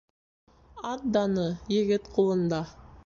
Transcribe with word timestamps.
Ат 0.93 1.05
даны 1.17 1.45
егет 1.77 2.11
ҡулында 2.17 2.63